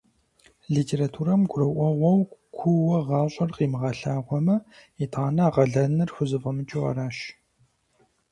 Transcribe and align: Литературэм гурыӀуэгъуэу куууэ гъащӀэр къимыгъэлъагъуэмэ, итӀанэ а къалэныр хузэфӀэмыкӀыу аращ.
Литературэм 0.75 1.41
гурыӀуэгъуэу 1.49 2.21
куууэ 2.55 2.99
гъащӀэр 3.07 3.49
къимыгъэлъагъуэмэ, 3.55 4.55
итӀанэ 5.03 5.41
а 5.47 5.49
къалэныр 5.55 6.09
хузэфӀэмыкӀыу 6.15 6.85
аращ. 6.89 7.17